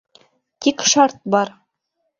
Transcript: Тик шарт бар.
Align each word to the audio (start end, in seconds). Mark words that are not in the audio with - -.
Тик 0.67 0.87
шарт 0.95 1.17
бар. 1.37 1.57